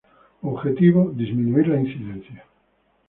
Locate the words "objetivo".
0.41-1.11